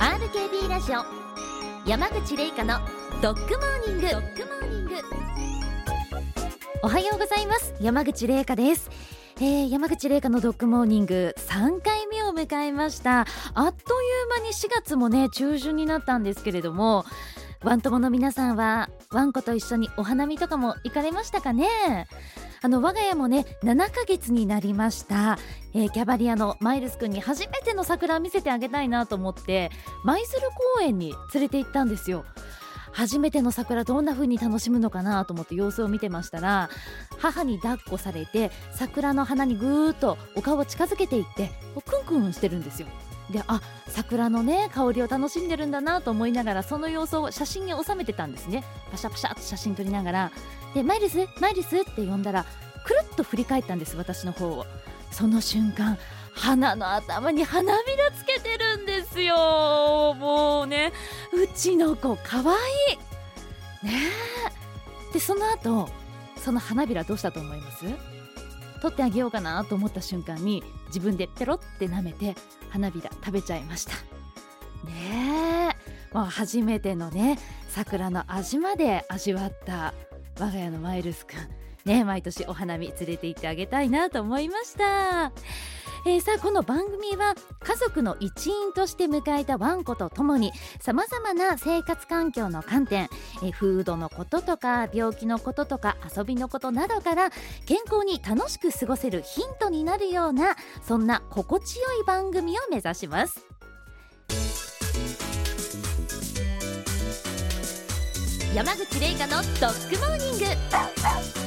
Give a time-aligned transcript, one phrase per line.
[0.00, 1.04] RKB ラジオ。
[1.86, 2.78] 山口玲香の
[3.20, 4.08] ドッグモーニング。
[4.08, 4.94] ドッグモーニング
[6.82, 7.74] おはようございます。
[7.82, 8.88] 山口玲香です。
[9.36, 13.26] えー、山口玲香のドッグモーニング3回目を迎えました。
[13.52, 17.04] あっという間に4月もね中旬になったんですけれども
[17.62, 22.06] ワン友の皆さんはワンコと一緒にお花見とかも行かれましたかね？
[22.62, 25.38] あの我が家もね7ヶ月になりました、
[25.72, 29.70] えー、キャバリアのマイルス君に初めての桜見せてあげたいなと思って
[30.04, 30.42] 舞鶴
[30.76, 32.24] 公園に連れて行ったんですよ。
[32.92, 36.68] 初めての桜どんな風に楽しむのかなと思って様子を見てましたら
[37.18, 41.50] 母に抱っこされて桜の花にぐーっとお顔を近づけていって
[41.86, 42.88] クンクンしてるんですよ。
[43.30, 48.64] であ桜のね香りを楽しんでるんだなと思いながらその様子を写真に収めてたんですね。
[48.90, 50.32] パシャパシャと写真撮りながら。
[50.74, 51.28] でマイルス？
[51.40, 51.76] マイルス？
[51.76, 52.44] って呼んだら
[52.84, 54.66] くるっと振り返ったんです私の方を。
[55.10, 55.98] その瞬間
[56.32, 60.14] 鼻の頭に花びらつけてるんですよ。
[60.18, 60.92] もうね
[61.32, 62.56] うちの子かわい。
[63.82, 63.92] いね。
[65.12, 65.88] でその後
[66.36, 67.84] その花びらどうしたと思います？
[68.80, 72.34] 取ってあげようかなと思った瞬間に自分でペロって舐めて
[72.70, 73.92] 花びら食べちゃいました。
[74.86, 79.92] ねえ、まあ、初めてのね桜の味まで味わった
[80.38, 81.36] 我が家のマイルスくん。
[81.84, 85.32] ね毎年お花見連れて行ってあげたいなと思いました。
[86.06, 93.10] えー、さあこの番組は家族の一員として迎えたワンコとともにさまざまな生活環境の観点、
[93.42, 97.30] え、フードのこととか病気のこととか遊びのことなどから
[97.66, 103.46] 健康に楽しく過ごせるヒントになるようなそんな心地よい番組を目指します。
[108.54, 111.39] 山口玲香のドッグモーニング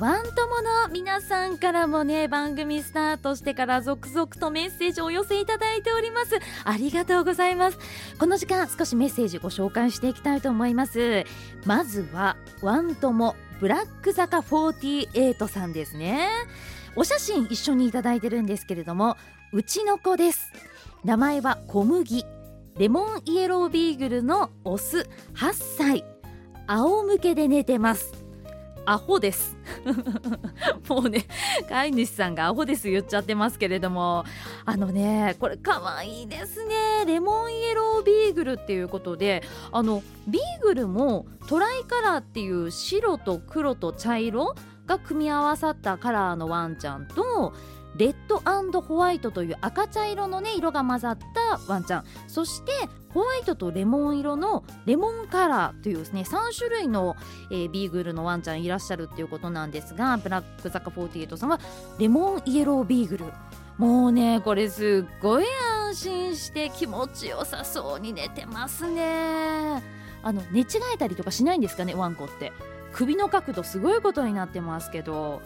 [0.00, 6.38] ワン友の皆さんからもね番組スタートしてから続々とメッセージをお寄せいただいております。
[6.64, 7.78] ありがとうございます。
[8.16, 11.24] この時間少しメッセージご紹介していきたいと思います。
[11.66, 16.28] まずはワン友ブラック坂48さんですね。
[16.94, 19.16] お写真一緒にいただいてるんですけれども
[19.52, 20.52] うちの子です。
[21.04, 22.24] 名前は小麦。
[22.78, 25.08] レモンイエロービーグルのオス。
[25.34, 26.04] 8歳。
[26.68, 28.17] 仰向けで寝てます。
[28.90, 29.54] アホです。
[30.88, 31.26] もうね
[31.68, 34.24] 飼い主さんがアホです言っちゃってますけれども
[34.64, 37.04] あのねこれかわいいですね。
[37.06, 44.54] レモンイエロービーグルっていうことであのビーグルもトライカラーっていう白と黒と茶色
[44.86, 47.52] が組み合わさったカラーのワンちゃんと
[47.98, 48.38] レッド
[48.80, 52.04] ホワイトという赤茶色のね色が混ざったワンちゃん。
[52.26, 52.72] そして
[53.10, 57.16] ホワイトとレモン色のレモンカラーというですね3種類の、
[57.50, 61.58] えー、ビーグルのワンちゃんいらっしゃるっていうことなんですがブラックザカ48さんは
[61.98, 63.24] レモンイエロービーグル。
[63.78, 65.44] もうねこれすっごい
[65.86, 69.82] 安心して気持ちよさそうに寝てますね。
[70.22, 70.64] あの寝違
[70.94, 72.52] えたりとかしないんですかねワンコって。
[72.92, 75.42] 首の角度すごいことになってますけど。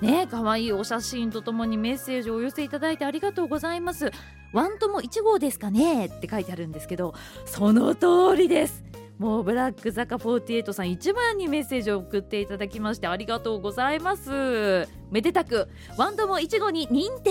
[0.00, 4.10] ね可愛いお写真とともにメッセージをお寄せいただいてありがとうございます。
[4.52, 7.14] ワンとも1号ですかねって書いてあるんですけど
[7.44, 8.84] その通りです。
[9.18, 14.86] もうブラック坂48さん一番にメッセージを送っていただきましてありがとうございます。
[15.10, 17.30] めでたくワンとも1号に認定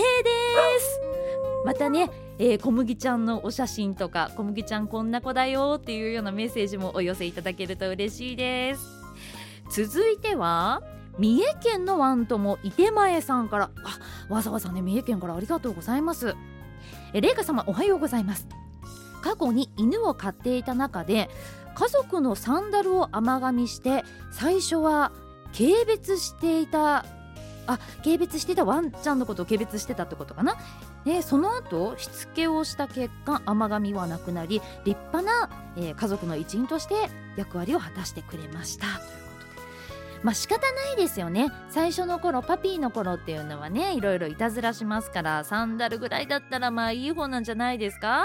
[0.80, 1.00] す。
[1.64, 8.82] またねえー、小麦ちゃんのお写真とか小麦ちゃんこんな子だよっていうようなメッセージもお寄せいただけると嬉しいです。
[9.70, 10.82] 続いては
[11.18, 16.34] 三重県のワン友伊手前さんからあわざわざね三重県からありがとうございます。
[17.12, 18.46] え麗華様おはようございます。
[19.22, 21.28] 過去に犬を飼っていた中で
[21.74, 25.12] 家族のサンダルを甘噛みして最初は
[25.56, 27.04] 軽蔑していた
[27.68, 30.56] あ軽蔑してたワンちゃんのことを軽蔑してたってことかな。
[31.04, 36.94] でその後しつけをした結果甘噛みはなくなり立派な、えー、家族の一員として
[37.36, 38.86] 役割を果たしてくれました。
[40.26, 41.52] まあ仕方ないですよね。
[41.70, 48.24] 最初の頃パピーの頃っていうのはねいろいろいたずらしますからサンダルぐらいだったらまあいい方なんじゃないですか？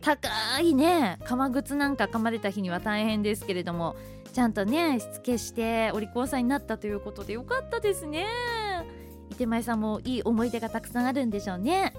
[0.00, 0.28] 高
[0.60, 1.18] いね。
[1.24, 3.96] 革靴なんか噛まれた日には大変ですけれども
[4.32, 8.24] ちゃんとねしつけしてお利口さんになったということでよかったですね。
[9.30, 11.92] 伊手前さんもいい思い出がたくさんあるんでしょうね。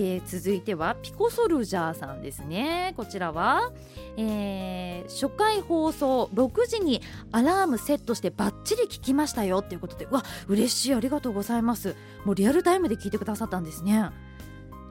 [0.00, 2.94] えー、続いてはピコソルジャーさんですね。
[2.96, 3.72] こちらは、
[4.16, 7.02] えー、初回放送6時に
[7.32, 9.58] アラームセットしてバッチリ聞きましたよ。
[9.58, 11.96] っていうことでうわ嬉しいありがとうございます。
[12.24, 14.10] もうリアルタイムで聞いてくださったんですね。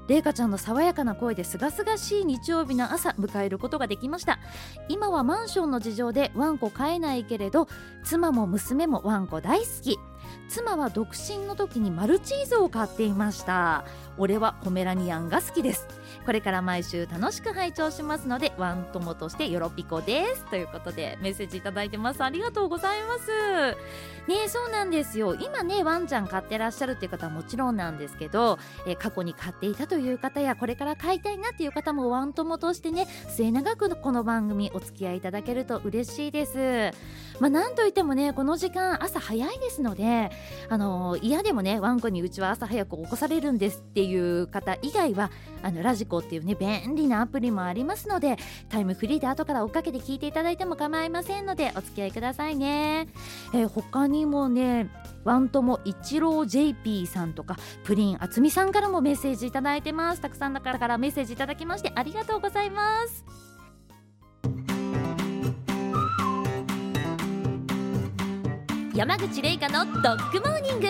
[0.07, 4.39] れいかちゃんの爽やかな声で清々しい日曜日の朝迎えることができました。
[4.89, 7.68] 今はマンションの事情でワンコ飼えないけれど
[8.04, 9.98] 妻も娘もワンコ大好き。
[10.50, 13.86] 妻は独身の時にマルチーズを買っていました。
[14.18, 15.88] 俺はポメラニアンが好きです。
[16.27, 20.44] これから毎週楽しく拝聴しますのでワン友としてよろぴこです。
[20.50, 22.21] ということでメッセージいただいてます。
[22.21, 23.31] ありがとうございます。
[24.29, 25.35] ねそうなんですよ。
[25.35, 36.91] 今ねワンちゃん飼ってらっしゃるっていう方はもちろんなんですけど、え過去に飼っていたという方やこれから飼いたいなっていう方もワン友としてね末永くこの番組お付き合いいただけると嬉しいです。
[37.39, 40.31] まあなんといってもねこの時間朝早いですので
[40.69, 45.31] あの嫌でもねワンコにうちは朝早く起こされるんですっていう方以外は
[45.61, 48.37] あのラジコっていうね便利なアプリもありますので
[48.69, 53.07] タイムフリーで後から追っかけて聞いていただいても構いませんのでお付き合いくださいね、
[53.53, 54.89] えー、他にもね
[55.23, 60.21] ワントモ一郎 JP さんとかプリンあつみさんからもメッセージいただいてます。
[60.21, 63.56] たくさんの方からメッセージいただきましてありがとうございます。
[68.97, 70.88] 山口玲香のドッグモーニング。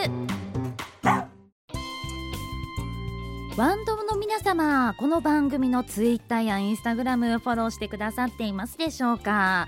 [3.57, 9.67] ワン友の皆様この番組のツイッターやインスタグラムフォローしてくださっていますでしょうか？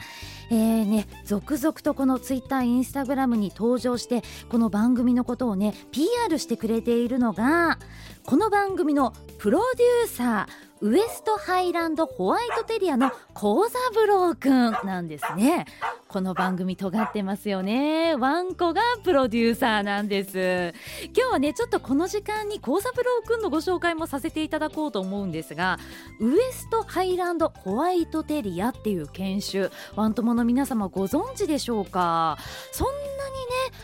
[0.51, 7.77] えーね、続々とこのツイッターインスタグラムに登場してこの番組のことをね PR してくれているのが
[8.25, 15.65] この番組のプロデューサーウエストハイランドホワイトテリアのコウザブローくんなんですね。
[16.07, 18.15] この番組尖ってますよね。
[18.15, 20.73] ワンコがプロデューサーなんです。
[21.13, 25.79] 今日はねちょっとこの時間にコウザブローくんのご紹介もさせていただこうと思うんですが
[26.21, 29.67] ウエストハイランドホワイトテリアっていう犬種
[29.97, 32.37] ワン友の皆様ご存知でしょうか？
[32.71, 33.09] そんなにね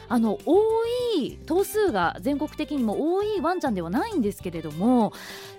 [0.08, 0.86] あの多
[1.18, 5.12] い頭数が全国的にも多いワンちゃんではないんですけれども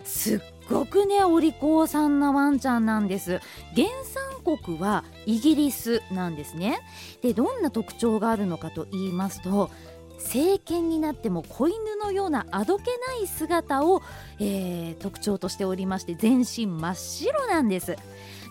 [0.03, 3.41] すっごくねお利口さんなワンちゃんなんです。
[3.75, 6.81] 原産国はイギリスなんですね。
[7.23, 9.71] でどんな特徴があるのかと言いますと
[10.19, 14.03] 成犬になっても子犬のようなあどけない姿を、
[14.41, 17.97] えー、特徴としておりまして全身真っ白なんです。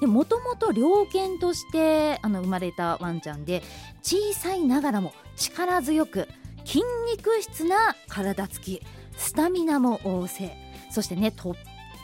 [0.01, 3.63] もともと猟犬としてあの生まれたワンちゃんで
[4.01, 6.27] 小さいながらも力強く
[6.65, 8.81] 筋肉質な体つき
[9.18, 10.51] スタミナも旺盛。
[10.91, 11.56] そしてねとっ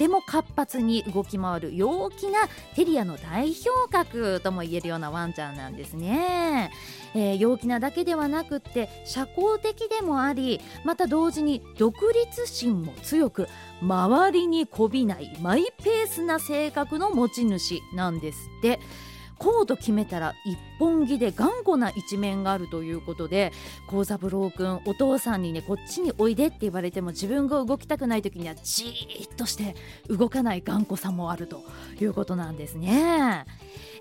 [0.02, 2.40] ても活発に動き回る陽気な
[2.76, 6.72] テリアの代表格とも言えるようなワンちゃんなんですね、
[7.14, 13.48] えー、陽気なだけではなくって社交的でもありまた同時に独立心も強く
[13.84, 18.80] 周りにこびないマイペースな性格の持ち主なんですって。
[19.42, 23.52] こうと決めたら一本気で頑固な一面があるということで
[23.88, 29.76] 幸三郎君お父さんにねこっちにおいでって言われても自分が動きたくない時にはじーっとして
[30.08, 31.64] 動かない頑固さもあると
[32.00, 33.46] いうことなんですね。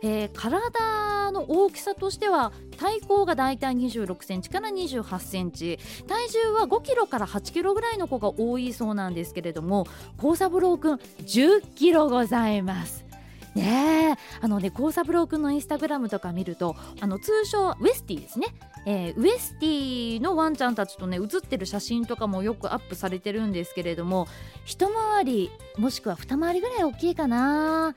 [0.02, 13.09] えー、体の大きさとしては体高がだいたい26センチから28センチ体重は5キロから8キロぐらいの子が多いそうなんですけれども幸三郎くん10キロございます
[13.54, 18.48] ねあのね幸三郎君のインスタグラムとか見るとあの通称ウエスティですね。
[18.86, 24.26] えー、ウエスティのワンちゃんたちとね写ってる写真とかもよくアップされてるんですけれども
[24.64, 27.94] 一回りもしくは二回りぐらい大きいかな。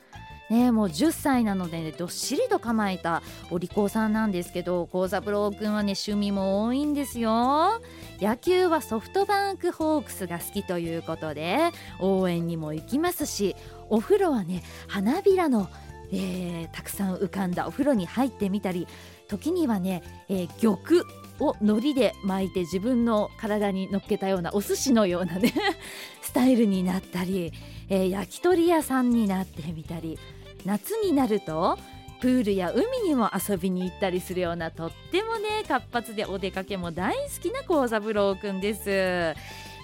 [0.54, 7.82] ね、もう10歳なので、ね、どっしりと構えたお利口さんなんですけど幸三郎君はね趣味も多いんですよ。
[8.22, 13.56] 野球はソフトバンクホークスが好きということで応援にも行きますし
[13.90, 15.70] お風呂はね花びらの、
[16.12, 18.88] えー、たくさん浮かんだお風呂に入ってみたり
[19.28, 21.04] 時にはね、えー、玉
[21.40, 25.52] を海苔で巻いて自分の体に乗っけたようなお寿司のようなね
[26.22, 27.52] スタイルになったり、
[27.90, 30.20] えー、焼き鳥屋さんになってみたり
[30.66, 31.78] 夏になると
[32.22, 39.36] プールや海にも遊びに行ったりするようなとってもね活発でお出かけも大好きな幸三郎くんです。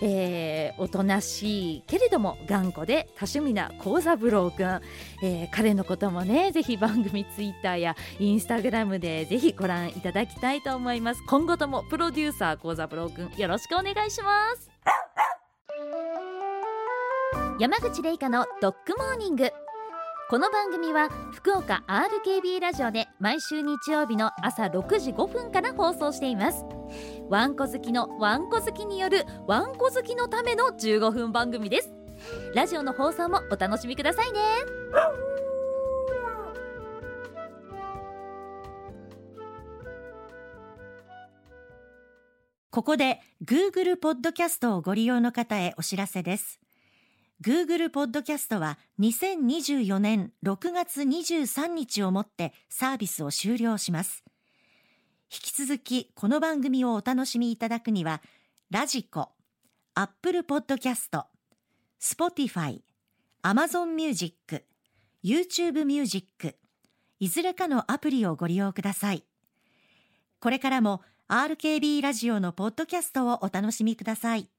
[0.01, 4.81] えー、おとなしいけれども頑固で多趣味な幸三郎くん、
[5.21, 11.23] えー、彼のこともねぜひ番組ツイッターやインスタグラムでぜひご覧いただきたいと思います。
[11.27, 14.69] 今後ともプロデューサー幸三郎くんよろしくお願いします。
[17.59, 19.51] 山口玲香のドッグモーニング。
[20.29, 26.65] この番組は福岡 RKB ラジオで毎週日曜日の朝6時5分から放送しています。
[27.29, 31.89] ワンコ好きのワンコ好きによるワンコ好きのための15分番組です。
[32.53, 34.39] ラジオの放送もお楽しみくださいね。
[42.69, 46.59] ここで Google ポッドキャストをご利用の方へお知らせです。
[47.41, 54.25] Google ポッドキャストは2024年6月23日をもってサービスを終了します。
[55.31, 58.21] 引き続きこの番組をお楽しみいただくには、
[58.71, 59.29] ラジコ、
[59.95, 61.27] アップルポッドキャスト、
[61.97, 62.83] スポティファイ、
[63.41, 64.65] アマゾンミュージック、
[65.23, 66.57] YouTube ミュージック、
[67.21, 69.23] いずれかのアプリをご利用ください。
[70.41, 74.49] これからも RKB ラジオのポッドキャストをお楽しみください。